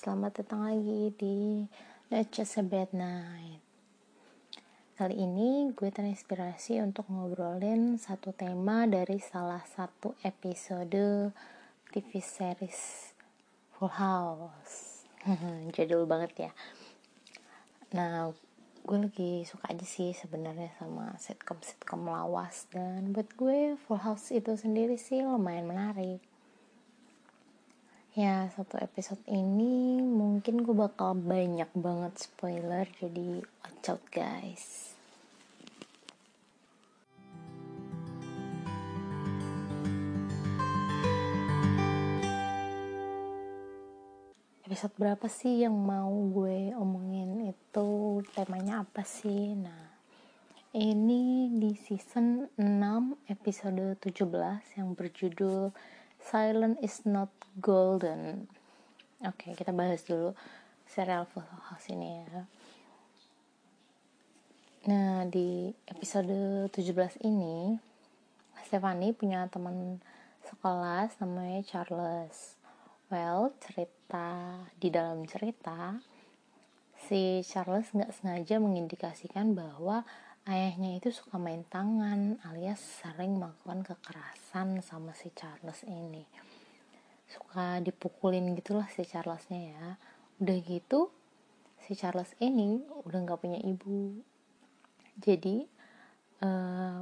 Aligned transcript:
selamat 0.00 0.40
datang 0.40 0.64
lagi 0.64 1.12
di 1.12 1.60
Not 2.08 2.32
Just 2.32 2.56
a 2.56 2.64
Bad 2.64 2.96
Night. 2.96 3.60
Kali 4.96 5.12
ini 5.12 5.68
gue 5.76 5.92
terinspirasi 5.92 6.80
untuk 6.80 7.04
ngobrolin 7.12 8.00
satu 8.00 8.32
tema 8.32 8.88
dari 8.88 9.20
salah 9.20 9.60
satu 9.60 10.16
episode 10.24 11.36
TV 11.92 12.10
series 12.16 13.12
Full 13.76 13.92
House. 13.92 15.04
Jadul 15.76 16.08
banget 16.08 16.48
ya. 16.48 16.52
Nah, 17.92 18.32
gue 18.80 18.96
lagi 19.04 19.44
suka 19.44 19.68
aja 19.68 19.84
sih 19.84 20.16
sebenarnya 20.16 20.72
sama 20.80 21.12
sitcom-sitcom 21.20 22.08
lawas. 22.08 22.64
Dan 22.72 23.12
buat 23.12 23.28
gue 23.36 23.76
Full 23.84 24.00
House 24.00 24.32
itu 24.32 24.56
sendiri 24.56 24.96
sih 24.96 25.20
lumayan 25.20 25.68
menarik 25.68 26.29
ya 28.18 28.50
satu 28.50 28.74
episode 28.82 29.22
ini 29.30 30.02
mungkin 30.02 30.66
gue 30.66 30.74
bakal 30.74 31.14
banyak 31.14 31.70
banget 31.78 32.18
spoiler 32.18 32.82
jadi 32.98 33.38
watch 33.62 33.86
out 33.86 34.02
guys. 34.10 34.98
Episode 44.66 44.94
berapa 44.98 45.26
sih 45.30 45.62
yang 45.62 45.78
mau 45.78 46.10
gue 46.34 46.74
omongin 46.74 47.46
itu? 47.46 48.22
Temanya 48.34 48.82
apa 48.82 49.06
sih? 49.06 49.54
Nah 49.54 49.86
ini 50.74 51.46
di 51.54 51.78
season 51.78 52.50
6 52.58 53.30
episode 53.30 53.94
17 54.02 54.78
yang 54.82 54.98
berjudul 54.98 55.70
silent 56.20 56.76
is 56.84 57.02
not 57.08 57.32
golden. 57.58 58.46
Oke 59.24 59.50
okay, 59.50 59.52
kita 59.56 59.72
bahas 59.72 60.04
dulu 60.04 60.36
serial 60.84 61.24
Full 61.28 61.44
House 61.44 61.88
ini 61.92 62.24
ya. 62.24 62.44
Nah 64.88 65.28
di 65.28 65.72
episode 65.88 66.68
17 66.72 67.24
ini 67.24 67.76
Stephanie 68.64 69.16
punya 69.16 69.48
teman 69.50 69.98
sekelas 70.46 71.18
namanya 71.20 71.60
Charles. 71.66 72.56
Well 73.10 73.52
cerita 73.58 74.62
di 74.78 74.88
dalam 74.88 75.26
cerita 75.26 75.98
si 77.10 77.42
Charles 77.42 77.90
nggak 77.90 78.14
sengaja 78.14 78.62
mengindikasikan 78.62 79.52
bahwa 79.52 80.06
ayahnya 80.48 80.96
itu 80.96 81.12
suka 81.12 81.36
main 81.36 81.66
tangan 81.68 82.40
alias 82.48 82.80
sering 82.80 83.36
melakukan 83.36 83.84
kekerasan 83.84 84.80
sama 84.80 85.12
si 85.12 85.28
Charles 85.36 85.84
ini. 85.84 86.24
Suka 87.28 87.78
dipukulin 87.84 88.56
gitulah 88.56 88.88
si 88.88 89.04
Charlesnya 89.04 89.60
ya. 89.76 89.86
Udah 90.40 90.56
gitu 90.64 91.12
si 91.84 91.92
Charles 91.92 92.32
ini 92.40 92.80
udah 93.04 93.18
nggak 93.20 93.40
punya 93.40 93.60
ibu. 93.60 94.16
Jadi 95.20 95.68
eh, 96.40 97.00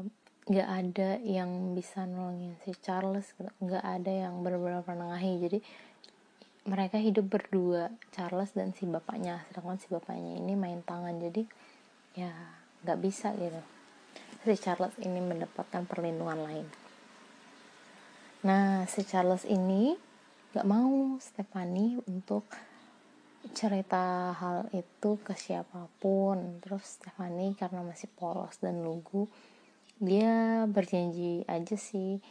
nggak 0.49 0.69
uh, 0.69 0.79
ada 0.83 1.23
yang 1.23 1.77
bisa 1.79 2.09
nolongin 2.09 2.59
si 2.67 2.75
Charles 2.83 3.31
nggak 3.63 3.85
ada 3.85 4.13
yang 4.29 4.43
benar-benar 4.43 4.83
menengahi. 4.83 5.33
Jadi 5.47 5.59
mereka 6.69 7.01
hidup 7.01 7.31
berdua 7.31 7.89
Charles 8.13 8.51
dan 8.53 8.75
si 8.75 8.85
bapaknya. 8.85 9.47
Sedangkan 9.49 9.79
si 9.79 9.87
bapaknya 9.89 10.37
ini 10.37 10.59
main 10.59 10.83
tangan. 10.83 11.17
Jadi 11.17 11.47
ya 12.19 12.58
nggak 12.83 12.99
bisa 13.01 13.35
gitu. 13.35 13.61
Si 14.45 14.55
Charles 14.57 14.95
ini 15.03 15.21
mendapatkan 15.21 15.85
perlindungan 15.85 16.41
lain. 16.41 16.67
Nah 18.47 18.87
si 18.87 19.03
Charles 19.03 19.45
ini 19.45 19.99
nggak 20.55 20.67
mau 20.69 21.19
Stephanie 21.19 22.01
untuk 22.07 22.47
cerita 23.53 24.35
hal 24.35 24.71
itu 24.73 25.19
ke 25.21 25.35
siapa 25.35 25.91
pun. 25.99 26.63
Terus 26.63 27.01
Stephanie 27.01 27.59
karena 27.59 27.83
masih 27.83 28.09
polos 28.15 28.57
dan 28.63 28.81
lugu 28.81 29.27
dia 29.99 30.63
berjanji 30.71 31.43
aja 31.51 31.75
sih 31.75 32.23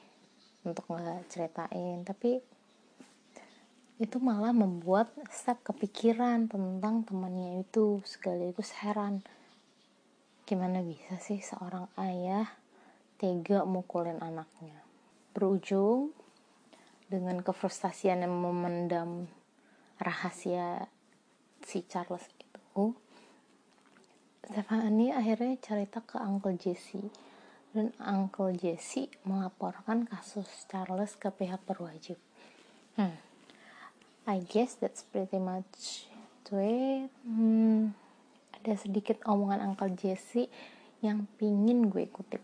untuk 0.63 0.87
nggak 0.87 1.27
ceritain. 1.27 2.07
Tapi 2.07 2.39
itu 3.97 4.17
malah 4.21 4.53
membuat 4.53 5.09
Steph 5.33 5.65
kepikiran 5.65 6.47
tentang 6.47 7.03
temannya 7.03 7.65
itu. 7.65 7.99
Sekaligus 8.07 8.71
heran 8.79 9.25
Gimana 10.47 10.79
bisa 10.79 11.19
sih 11.19 11.43
seorang 11.43 11.91
ayah 11.99 12.47
tega 13.19 13.67
mukulin 13.67 14.23
anaknya? 14.23 14.79
Berujung 15.35 16.15
dengan 17.11 17.43
kefrustasian 17.43 18.23
yang 18.23 18.31
memendam 18.31 19.27
rahasia 19.99 20.87
si 21.67 21.83
Charles 21.83 22.23
itu, 22.39 22.95
Stephanie 24.47 25.11
akhirnya 25.11 25.59
cerita 25.59 25.99
ke 25.99 26.15
Uncle 26.15 26.55
Jesse 26.55 27.11
dan 27.75 27.91
Uncle 27.99 28.55
Jesse 28.55 29.11
melaporkan 29.27 30.07
kasus 30.07 30.47
Charles 30.71 31.19
ke 31.19 31.27
pihak 31.27 31.59
berwajib. 31.67 32.15
Hmm, 32.95 33.19
I 34.23 34.39
guess 34.47 34.79
that's 34.79 35.03
pretty 35.03 35.43
much 35.43 36.07
to 36.47 36.63
it. 36.63 37.11
Hmm, 37.27 37.91
ada 38.57 38.73
sedikit 38.73 39.21
omongan 39.29 39.61
Uncle 39.61 39.93
Jesse 39.93 40.49
yang 41.05 41.29
pingin 41.37 41.93
gue 41.93 42.09
kutip. 42.09 42.41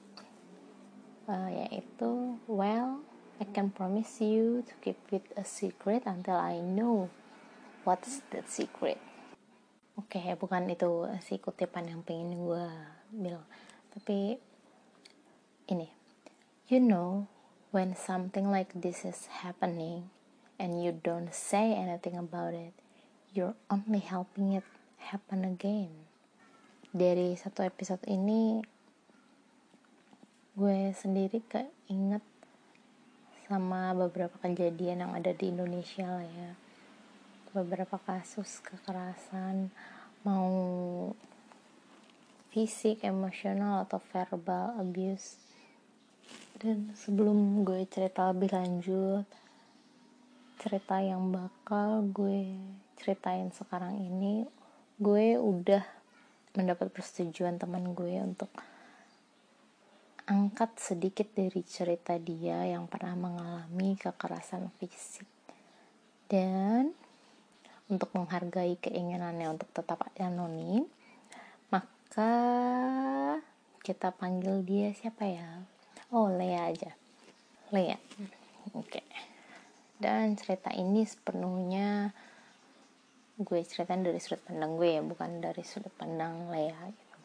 Uh, 1.25 1.49
yaitu 1.49 2.37
well 2.45 3.01
I 3.41 3.47
can 3.49 3.71
promise 3.73 4.21
you 4.21 4.61
to 4.67 4.73
keep 4.83 4.99
it 5.09 5.25
a 5.33 5.47
secret 5.47 6.05
until 6.05 6.37
I 6.37 6.61
know 6.61 7.09
what's 7.81 8.21
that 8.29 8.45
secret. 8.51 9.01
Oke 9.97 10.21
okay, 10.21 10.37
bukan 10.37 10.69
itu 10.69 11.09
si 11.25 11.41
kutipan 11.41 11.89
yang 11.89 12.05
pengen 12.05 12.37
gue 12.37 12.65
bilang 13.09 13.45
tapi 13.93 14.37
ini. 15.69 15.89
You 16.69 16.79
know 16.79 17.27
when 17.73 17.97
something 17.97 18.53
like 18.53 18.71
this 18.77 19.01
is 19.01 19.27
happening 19.43 20.13
and 20.61 20.79
you 20.79 20.93
don't 20.93 21.33
say 21.33 21.73
anything 21.73 22.15
about 22.15 22.53
it 22.53 22.73
you're 23.33 23.55
only 23.69 23.99
helping 23.99 24.53
it 24.53 24.63
happen 24.97 25.43
again 25.43 26.02
dari 26.93 27.33
satu 27.33 27.65
episode 27.65 28.05
ini 28.05 28.61
gue 30.53 30.93
sendiri 30.93 31.41
keinget 31.49 32.21
sama 33.49 33.97
beberapa 33.97 34.37
kejadian 34.37 35.01
yang 35.01 35.11
ada 35.17 35.33
di 35.33 35.49
Indonesia 35.49 36.05
lah 36.05 36.21
ya. 36.21 36.53
Beberapa 37.49 37.97
kasus 37.97 38.61
kekerasan 38.61 39.73
mau 40.21 40.53
fisik, 42.53 43.01
emosional 43.01 43.89
atau 43.89 43.97
verbal 44.13 44.77
abuse. 44.77 45.41
Dan 46.61 46.93
sebelum 46.93 47.65
gue 47.65 47.89
cerita 47.89 48.29
lebih 48.29 48.53
lanjut 48.53 49.25
cerita 50.61 51.01
yang 51.01 51.33
bakal 51.33 52.05
gue 52.07 52.55
ceritain 53.01 53.51
sekarang 53.51 53.99
ini 53.99 54.47
gue 54.95 55.35
udah 55.35 56.02
mendapat 56.53 56.93
persetujuan 56.93 57.57
teman 57.57 57.97
gue 57.97 58.21
untuk 58.21 58.49
angkat 60.23 60.71
sedikit 60.79 61.27
dari 61.35 61.61
cerita 61.67 62.15
dia 62.15 62.63
yang 62.63 62.87
pernah 62.87 63.17
mengalami 63.17 63.99
kekerasan 63.99 64.71
fisik. 64.79 65.27
Dan 66.29 66.95
untuk 67.91 68.09
menghargai 68.15 68.79
keinginannya 68.79 69.53
untuk 69.53 69.69
tetap 69.75 70.07
anonim 70.17 70.87
maka 71.69 72.31
kita 73.83 74.15
panggil 74.15 74.63
dia 74.63 74.95
siapa 74.95 75.27
ya? 75.27 75.65
Oh 76.13 76.31
Lea 76.31 76.71
aja. 76.71 76.93
Lea. 77.73 77.97
Oke. 78.77 79.01
Okay. 79.01 79.05
dan 80.03 80.35
cerita 80.35 80.67
ini 80.75 81.07
sepenuhnya 81.07 82.11
gue 83.33 83.65
ceritain 83.65 84.05
dari 84.05 84.21
sudut 84.21 84.45
pandang 84.45 84.77
gue 84.77 84.89
ya 84.93 85.01
bukan 85.01 85.41
dari 85.41 85.65
sudut 85.65 85.89
pandang 85.97 86.53
Lea 86.53 86.77
gitu. 86.93 87.19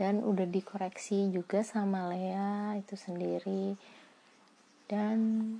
dan 0.00 0.24
udah 0.24 0.48
dikoreksi 0.48 1.28
juga 1.28 1.60
sama 1.60 2.08
Lea 2.08 2.78
itu 2.80 2.94
sendiri. 2.96 3.76
Dan 4.88 5.18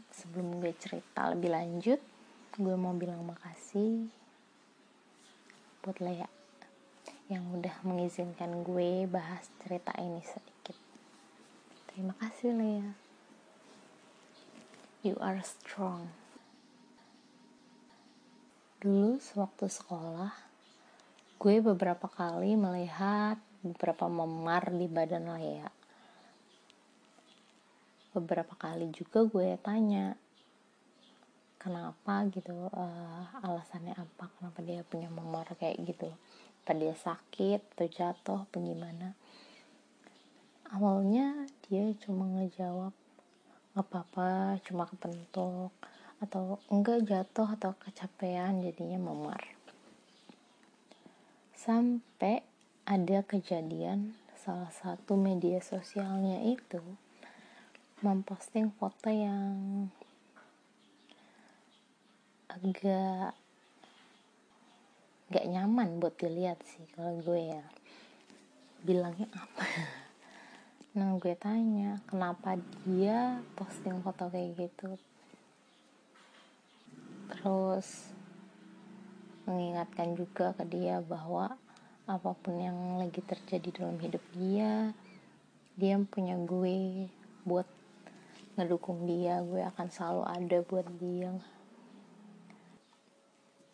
sebelum 0.08 0.56
gue 0.56 0.72
cerita 0.80 1.28
lebih 1.28 1.52
lanjut 1.52 2.00
gue 2.56 2.74
mau 2.80 2.96
bilang 2.96 3.28
makasih 3.28 4.08
buat 5.84 6.00
Lea 6.00 6.24
yang 7.28 7.44
udah 7.52 7.84
mengizinkan 7.84 8.64
gue 8.64 9.04
bahas 9.04 9.44
cerita 9.60 9.92
ini 10.00 10.24
sedikit. 10.24 10.80
Terima 11.92 12.16
kasih 12.16 12.56
Lea. 12.56 12.88
You 15.04 15.20
are 15.20 15.44
strong 15.44 16.08
Dulu 18.88 19.20
sewaktu 19.20 19.68
sekolah, 19.68 20.32
gue 21.36 21.60
beberapa 21.60 22.08
kali 22.08 22.56
melihat 22.56 23.36
beberapa 23.60 24.08
memar 24.08 24.72
di 24.72 24.88
badan 24.88 25.28
Lea. 25.28 25.68
Beberapa 28.16 28.56
kali 28.56 28.88
juga 28.88 29.28
gue 29.28 29.60
tanya, 29.60 30.16
kenapa 31.60 32.32
gitu 32.32 32.48
uh, 32.72 33.28
alasannya 33.44 33.92
apa? 33.92 34.32
Kenapa 34.40 34.64
dia 34.64 34.80
punya 34.88 35.12
memor 35.12 35.52
kayak 35.60 35.84
gitu? 35.84 36.08
Apa 36.64 36.72
dia 36.72 36.96
sakit 36.96 37.76
atau 37.76 37.92
jatuh 37.92 38.38
apa 38.48 38.56
gimana? 38.56 39.12
Awalnya 40.72 41.44
dia 41.68 41.92
cuma 42.00 42.24
ngejawab 42.40 42.96
nggak 43.76 43.84
apa-apa 43.84 44.64
cuma 44.64 44.88
kepentuk 44.88 45.76
atau 46.18 46.58
enggak 46.66 47.06
jatuh 47.06 47.54
atau 47.54 47.74
kecapean 47.78 48.62
jadinya 48.62 48.98
memar. 48.98 49.38
Sampai 51.54 52.42
ada 52.86 53.22
kejadian 53.22 54.18
salah 54.38 54.72
satu 54.72 55.14
media 55.14 55.60
sosialnya 55.62 56.42
itu 56.46 56.80
memposting 58.00 58.70
foto 58.78 59.10
yang 59.10 59.90
agak 62.48 63.34
gak 65.28 65.46
nyaman 65.50 66.00
buat 66.00 66.16
dilihat 66.16 66.58
sih 66.64 66.86
kalau 66.96 67.20
gue 67.20 67.52
ya. 67.54 67.64
Bilangnya 68.82 69.28
apa? 69.34 69.64
Nah 70.98 71.14
gue 71.20 71.36
tanya 71.38 72.00
kenapa 72.10 72.58
dia 72.82 73.38
posting 73.54 74.02
foto 74.02 74.32
kayak 74.34 74.56
gitu 74.56 74.98
terus 77.28 78.12
mengingatkan 79.44 80.16
juga 80.16 80.52
ke 80.56 80.64
dia 80.68 81.00
bahwa 81.00 81.56
apa 82.08 82.30
pun 82.40 82.56
yang 82.56 82.96
lagi 82.96 83.20
terjadi 83.20 83.84
dalam 83.84 84.00
hidup 84.00 84.24
dia 84.32 84.96
dia 85.78 85.94
punya 86.10 86.34
gue 86.34 87.06
buat 87.46 87.68
ngedukung 88.58 89.06
dia 89.06 89.38
gue 89.38 89.62
akan 89.62 89.86
selalu 89.86 90.22
ada 90.26 90.58
buat 90.66 90.86
dia. 90.98 91.30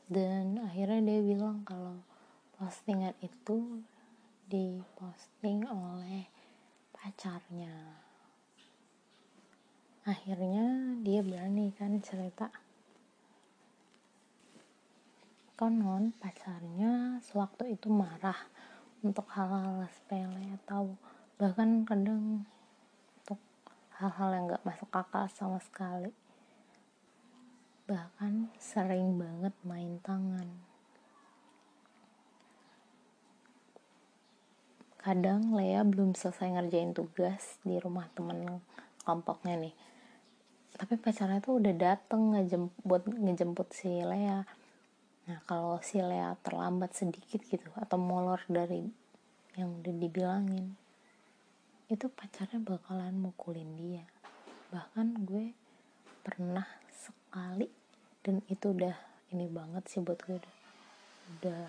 Dan 0.05 0.61
akhirnya 0.61 1.01
dia 1.01 1.21
bilang 1.25 1.65
kalau 1.65 1.97
postingan 2.61 3.17
itu 3.25 3.81
diposting 4.53 5.65
oleh 5.65 6.29
pacarnya. 6.93 7.73
Akhirnya 10.05 11.01
dia 11.01 11.25
berani 11.25 11.73
kan 11.73 11.97
cerita 12.05 12.53
konon 15.55 16.11
pacarnya 16.19 17.23
sewaktu 17.23 17.79
itu 17.79 17.87
marah 17.87 18.39
untuk 19.07 19.31
hal-hal 19.31 19.87
sepele 19.87 20.59
atau 20.65 20.99
bahkan 21.39 21.87
kadang 21.87 22.43
hal-hal 23.95 24.31
yang 24.35 24.45
gak 24.51 24.67
masuk 24.67 24.91
akal 24.91 25.31
sama 25.31 25.63
sekali. 25.63 26.11
Bahkan 27.87 28.51
sering 28.59 29.15
banget 29.15 29.55
main 29.63 30.03
tangan. 30.03 30.49
Kadang 34.99 35.53
Lea 35.53 35.85
belum 35.85 36.17
selesai 36.17 36.49
ngerjain 36.49 36.97
tugas 36.97 37.61
di 37.61 37.77
rumah 37.79 38.09
temen 38.17 38.59
kelompoknya 39.05 39.69
nih. 39.69 39.75
Tapi 40.75 40.99
pacarnya 40.99 41.39
tuh 41.45 41.61
udah 41.63 41.75
dateng 41.77 42.35
ngejemput 42.35 42.83
buat 42.83 43.05
ngejemput 43.07 43.69
si 43.71 44.03
Lea 44.03 44.43
nah 45.25 45.41
kalau 45.49 45.81
si 45.81 46.01
Lea 46.05 46.37
terlambat 46.45 46.93
sedikit 46.93 47.41
gitu 47.49 47.73
atau 47.81 47.97
molor 47.97 48.45
dari 48.49 48.85
yang 49.57 49.81
udah 49.81 49.95
dibilangin 49.95 50.77
itu 51.93 52.09
pacarnya 52.09 52.59
bakalan 52.65 53.13
mukulin 53.13 53.77
dia. 53.77 54.05
Bahkan 54.73 55.29
gue 55.29 55.53
pernah 56.25 56.65
sekali 56.89 57.69
dan 58.25 58.41
itu 58.49 58.73
udah 58.73 58.97
ini 59.37 59.45
banget 59.53 59.85
sih 59.87 60.01
buat 60.01 60.17
gue 60.25 60.41
udah, 60.41 60.55
udah 61.39 61.65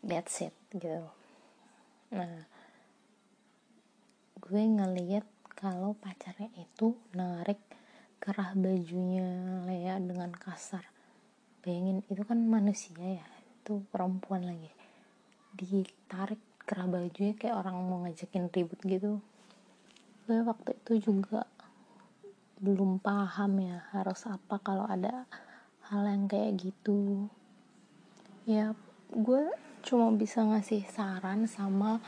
that's 0.00 0.40
it 0.40 0.56
gitu. 0.72 1.04
Nah 2.16 2.48
gue 4.40 4.62
ngeliat 4.64 5.28
kalau 5.52 5.92
pacarnya 6.00 6.48
itu 6.56 6.96
narik 7.12 7.60
kerah 8.24 8.56
bajunya 8.56 9.28
Lea 9.68 10.00
dengan 10.00 10.32
kasar 10.32 10.88
bayangin 11.60 12.00
itu 12.08 12.22
kan 12.24 12.40
manusia 12.40 12.96
ya 12.96 13.26
itu 13.60 13.84
perempuan 13.92 14.44
lagi. 14.48 14.72
Ditarik 15.54 16.40
kerah 16.64 16.88
bajunya 16.88 17.36
kayak 17.36 17.56
orang 17.60 17.76
mau 17.84 18.02
ngajakin 18.04 18.48
ribut 18.48 18.80
gitu. 18.86 19.20
Gue 20.24 20.38
waktu 20.46 20.78
itu 20.80 21.12
juga 21.12 21.44
belum 22.60 23.00
paham 23.00 23.56
ya 23.60 23.88
harus 23.96 24.28
apa 24.28 24.60
kalau 24.60 24.84
ada 24.84 25.24
hal 25.88 26.02
yang 26.06 26.28
kayak 26.28 26.60
gitu. 26.60 27.28
Ya 28.44 28.72
gue 29.10 29.42
cuma 29.80 30.12
bisa 30.12 30.44
ngasih 30.44 30.84
saran 30.86 31.48
sama 31.48 31.98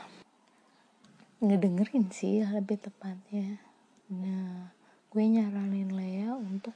ngedengerin 1.43 2.07
sih 2.07 2.45
lebih 2.47 2.79
tepatnya. 2.79 3.59
Nah 4.07 4.71
gue 5.11 5.23
nyaranin 5.27 5.91
Lea 5.91 6.31
untuk 6.31 6.73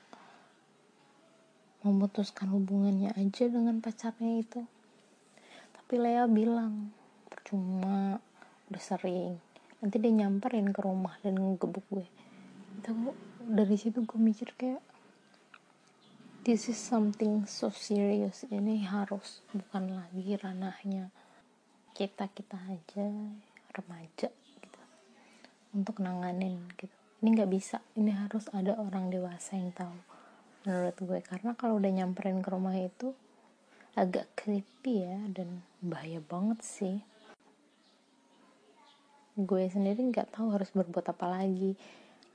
memutuskan 1.87 2.51
hubungannya 2.51 3.15
aja 3.15 3.47
dengan 3.47 3.79
pacarnya 3.79 4.43
itu. 4.43 4.61
Tapi 5.71 5.93
Lea 6.03 6.27
bilang 6.27 6.91
cuma 7.47 8.19
udah 8.67 8.83
sering. 8.83 9.39
Nanti 9.79 9.95
dia 10.03 10.11
nyamperin 10.11 10.75
ke 10.75 10.83
rumah 10.83 11.15
dan 11.23 11.39
ngegebuk 11.39 11.87
gue. 11.87 12.07
Itu 12.83 12.91
dari 13.47 13.79
situ 13.79 14.03
gue 14.03 14.19
mikir 14.19 14.51
kayak 14.59 14.83
this 16.43 16.67
is 16.67 16.75
something 16.75 17.47
so 17.47 17.71
serious. 17.71 18.43
Ini 18.51 18.83
harus 18.83 19.43
bukan 19.55 19.95
lagi 19.95 20.35
ranahnya 20.35 21.07
kita 21.95 22.29
kita 22.29 22.55
aja 22.67 23.09
remaja 23.73 24.29
gitu 24.31 24.81
untuk 25.71 26.03
nanganin 26.03 26.67
gitu. 26.75 26.93
Ini 27.23 27.27
nggak 27.33 27.51
bisa. 27.51 27.81
Ini 27.97 28.13
harus 28.13 28.51
ada 28.53 28.77
orang 28.77 29.09
dewasa 29.09 29.57
yang 29.57 29.73
tahu 29.73 30.06
menurut 30.67 30.99
gue. 30.99 31.19
Karena 31.23 31.55
kalau 31.55 31.79
udah 31.79 31.87
nyamperin 31.87 32.43
ke 32.43 32.49
rumah 32.51 32.75
itu 32.75 33.15
agak 33.95 34.27
creepy 34.35 35.07
ya 35.07 35.23
dan 35.31 35.63
bahaya 35.79 36.19
banget 36.19 36.59
sih. 36.59 36.99
Gue 39.39 39.71
sendiri 39.71 40.03
nggak 40.11 40.35
tahu 40.35 40.51
harus 40.51 40.67
berbuat 40.75 41.07
apa 41.15 41.39
lagi. 41.39 41.79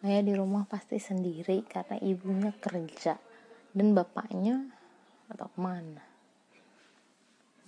Ayah 0.01 0.25
di 0.25 0.33
rumah 0.33 0.65
pasti 0.65 0.97
sendiri 0.97 1.69
karena 1.69 2.01
ibunya 2.01 2.57
kerja. 2.57 3.21
Dan 3.77 3.93
bapaknya 3.93 4.73
atau 5.29 5.53
ke 5.53 5.61
mana 5.61 6.13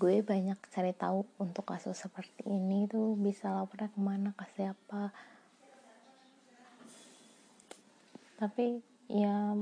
gue 0.04 0.20
banyak 0.20 0.58
cari 0.68 0.92
tahu 0.92 1.24
untuk 1.40 1.64
kasus 1.64 1.96
seperti 1.96 2.44
ini 2.44 2.84
tuh. 2.84 3.16
Bisa 3.16 3.48
lapornya 3.54 3.88
ke 3.88 4.00
mana 4.04 4.30
ke 4.36 4.44
siapa. 4.52 5.14
Tapi 8.36 8.82
ya 9.08 9.56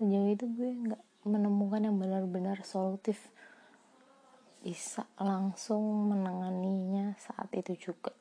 sejauh 0.00 0.32
itu 0.32 0.48
gue 0.56 0.70
nggak 0.72 1.02
menemukan 1.28 1.84
yang 1.84 2.00
benar-benar 2.00 2.64
solutif. 2.64 3.20
Bisa 4.64 5.04
langsung 5.20 6.08
menanganinya 6.08 7.12
saat 7.20 7.52
itu 7.52 7.92
juga. 7.92 8.16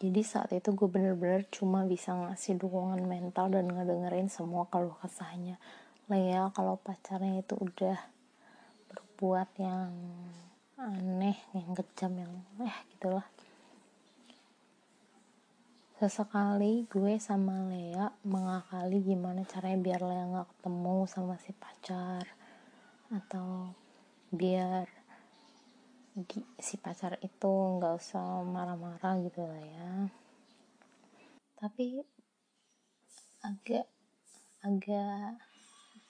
Jadi 0.00 0.20
saat 0.24 0.48
itu 0.56 0.72
gue 0.72 0.88
bener-bener 0.88 1.44
cuma 1.52 1.84
bisa 1.84 2.16
ngasih 2.16 2.56
dukungan 2.56 3.04
mental 3.04 3.52
dan 3.52 3.68
ngedengerin 3.68 4.32
semua 4.32 4.64
kalau 4.72 4.96
kesahnya. 5.04 5.60
Lea 6.08 6.48
kalau 6.56 6.80
pacarnya 6.80 7.44
itu 7.44 7.60
udah 7.60 8.00
berbuat 8.88 9.48
yang 9.60 9.92
aneh 10.80 11.36
yang 11.52 11.70
kejam 11.76 12.12
yang 12.16 12.32
eh 12.64 12.76
gitulah 12.96 13.24
sesekali 16.04 16.84
gue 16.92 17.16
sama 17.16 17.64
Lea 17.64 18.12
mengakali 18.28 19.00
gimana 19.00 19.40
caranya 19.48 19.80
biar 19.80 20.04
Lea 20.04 20.28
nggak 20.28 20.48
ketemu 20.52 21.08
sama 21.08 21.40
si 21.40 21.56
pacar 21.56 22.28
atau 23.08 23.72
biar 24.28 24.84
di, 26.12 26.44
si 26.60 26.76
pacar 26.76 27.16
itu 27.24 27.48
nggak 27.48 27.96
usah 27.96 28.44
marah-marah 28.44 29.16
gitu 29.24 29.48
lah 29.48 29.56
ya. 29.64 29.92
Tapi 31.56 32.04
agak 33.40 33.88
agak 34.60 35.40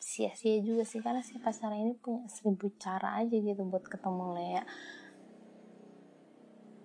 sia-sia 0.03 0.59
juga 0.59 0.83
sih 0.83 0.99
karena 1.07 1.23
si 1.23 1.39
pacar 1.39 1.71
ini 1.71 1.95
punya 1.95 2.27
seribu 2.27 2.67
cara 2.83 3.23
aja 3.23 3.39
gitu 3.39 3.63
buat 3.63 3.87
ketemu 3.87 4.25
Lea. 4.43 4.63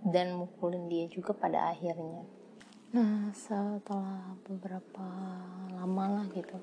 Dan 0.05 0.37
mukulin 0.37 0.85
dia 0.85 1.09
juga 1.09 1.33
pada 1.33 1.73
akhirnya 1.73 2.37
nah 2.89 3.29
setelah 3.33 4.33
beberapa 4.49 5.05
lama 5.77 6.05
lah 6.19 6.25
gitu 6.33 6.57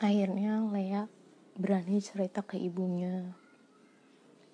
akhirnya 0.00 0.64
Lea 0.72 1.04
berani 1.60 2.00
cerita 2.00 2.40
ke 2.40 2.56
ibunya. 2.56 3.36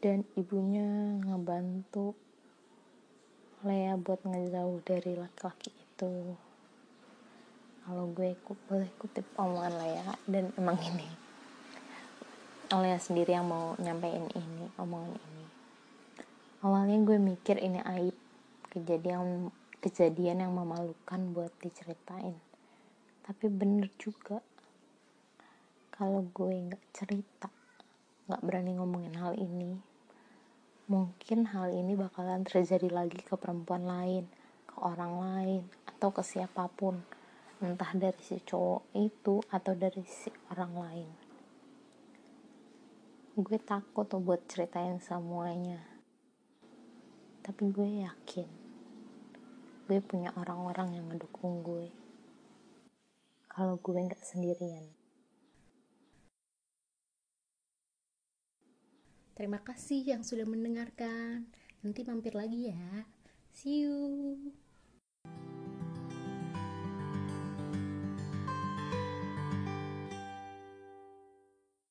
Dan 0.02 0.26
ibunya 0.34 1.16
ngebantu 1.22 2.18
Lea 3.62 3.94
buat 3.94 4.26
ngejauh 4.26 4.82
dari 4.82 5.14
laki-laki 5.14 5.70
itu. 5.70 6.34
Kalau 7.86 8.10
gue 8.10 8.34
boleh 8.66 8.90
kutip 8.98 9.22
omongan 9.38 9.74
Lea. 9.78 10.06
Dan 10.26 10.50
emang 10.58 10.82
ini 10.82 11.06
Lea 12.74 12.98
sendiri 12.98 13.38
yang 13.38 13.46
mau 13.46 13.78
nyampein 13.78 14.26
ini 14.34 14.66
omongan 14.82 15.14
ini. 15.14 15.46
Awalnya 16.66 16.98
gue 17.06 17.18
mikir 17.22 17.62
ini 17.62 17.78
aib 17.86 18.25
kejadian 18.76 19.48
kejadian 19.80 20.44
yang 20.44 20.52
memalukan 20.52 21.20
buat 21.32 21.48
diceritain. 21.64 22.36
Tapi 23.24 23.48
bener 23.48 23.88
juga 23.96 24.44
kalau 25.88 26.28
gue 26.28 26.52
nggak 26.52 26.84
cerita 26.92 27.48
nggak 28.28 28.42
berani 28.44 28.76
ngomongin 28.76 29.16
hal 29.16 29.32
ini 29.38 29.80
mungkin 30.86 31.50
hal 31.50 31.72
ini 31.72 31.98
bakalan 31.98 32.46
terjadi 32.46 32.86
lagi 32.92 33.18
ke 33.18 33.34
perempuan 33.34 33.88
lain 33.88 34.28
ke 34.68 34.76
orang 34.78 35.14
lain 35.18 35.62
atau 35.88 36.12
ke 36.12 36.20
siapa 36.20 36.68
pun. 36.68 37.00
Entah 37.56 37.96
dari 37.96 38.20
si 38.20 38.36
cowok 38.36 38.92
itu 38.92 39.40
atau 39.48 39.72
dari 39.72 40.04
si 40.04 40.28
orang 40.52 40.72
lain. 40.76 41.10
Gue 43.32 43.56
takut 43.56 44.04
tuh 44.04 44.20
buat 44.20 44.44
ceritain 44.44 45.00
semuanya. 45.00 45.80
Tapi 47.40 47.62
gue 47.72 48.04
yakin 48.04 48.65
gue 49.86 50.02
punya 50.02 50.34
orang-orang 50.34 50.98
yang 50.98 51.06
ngedukung 51.06 51.62
gue 51.62 51.88
kalau 53.46 53.78
gue 53.78 53.96
nggak 53.96 54.22
sendirian 54.22 54.90
Terima 59.36 59.60
kasih 59.60 60.00
yang 60.00 60.24
sudah 60.24 60.48
mendengarkan. 60.48 61.44
Nanti 61.84 62.00
mampir 62.08 62.32
lagi 62.32 62.72
ya. 62.72 63.04
See 63.52 63.84
you. 63.84 64.56